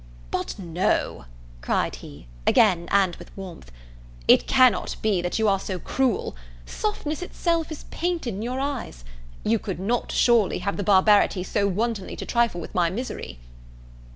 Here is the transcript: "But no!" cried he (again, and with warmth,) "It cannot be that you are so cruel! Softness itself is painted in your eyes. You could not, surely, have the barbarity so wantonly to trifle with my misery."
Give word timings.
"But 0.31 0.57
no!" 0.57 1.25
cried 1.61 1.97
he 1.97 2.25
(again, 2.47 2.87
and 2.89 3.15
with 3.17 3.29
warmth,) 3.37 3.71
"It 4.27 4.47
cannot 4.47 4.95
be 5.03 5.21
that 5.21 5.37
you 5.37 5.47
are 5.47 5.59
so 5.59 5.77
cruel! 5.77 6.35
Softness 6.65 7.21
itself 7.21 7.71
is 7.71 7.83
painted 7.91 8.33
in 8.33 8.41
your 8.41 8.59
eyes. 8.59 9.05
You 9.43 9.59
could 9.59 9.79
not, 9.79 10.11
surely, 10.11 10.57
have 10.57 10.77
the 10.77 10.83
barbarity 10.83 11.43
so 11.43 11.67
wantonly 11.67 12.15
to 12.15 12.25
trifle 12.25 12.59
with 12.59 12.73
my 12.73 12.89
misery." 12.89 13.37